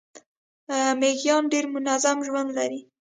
[0.99, 2.79] میږیان ډیر منظم ژوند لري